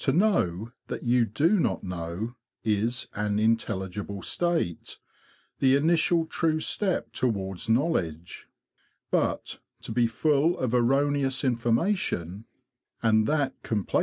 To 0.00 0.12
know 0.12 0.70
that 0.88 1.02
you 1.02 1.24
do 1.24 1.58
not 1.58 1.82
know 1.82 2.34
is 2.62 3.08
an 3.14 3.38
intelligible 3.38 4.20
state, 4.20 4.98
the 5.60 5.76
initial 5.76 6.26
true 6.26 6.60
step 6.60 7.10
towards 7.14 7.70
knowledge; 7.70 8.48
but 9.10 9.60
to 9.80 9.90
be 9.90 10.06
full 10.06 10.58
of 10.58 10.74
erroneous 10.74 11.42
information, 11.42 12.44
and 13.02 13.26
that 13.28 13.32
complac 13.32 13.46
ITS 13.46 13.46
VARIOUS 13.46 13.60
STAGES 13.62 13.70
HONEY 13.70 13.84
COMIE? 13.86 14.00